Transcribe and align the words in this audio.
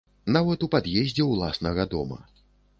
Нават 0.37 0.65
у 0.67 0.69
пад'ездзе 0.77 1.27
ўласнага 1.29 1.89
дома. 1.95 2.19